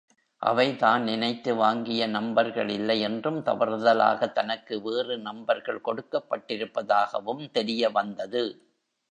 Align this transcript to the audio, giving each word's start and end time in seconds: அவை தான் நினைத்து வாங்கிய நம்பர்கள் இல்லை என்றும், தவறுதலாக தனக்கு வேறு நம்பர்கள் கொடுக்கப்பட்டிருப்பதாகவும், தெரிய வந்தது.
அவை 0.41 0.75
தான் 0.75 1.03
நினைத்து 1.03 1.55
வாங்கிய 1.55 2.07
நம்பர்கள் 2.07 2.69
இல்லை 2.69 2.99
என்றும், 3.01 3.39
தவறுதலாக 3.43 4.31
தனக்கு 4.31 4.81
வேறு 4.81 5.17
நம்பர்கள் 5.17 5.85
கொடுக்கப்பட்டிருப்பதாகவும், 5.85 7.51
தெரிய 7.51 7.89
வந்தது. 7.89 8.43